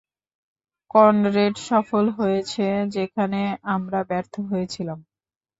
[0.91, 2.65] Conrad সফল হয়েছে
[2.95, 3.41] যেখানে
[3.71, 4.99] আমরা ব্যর্থ হয়েছিলাম।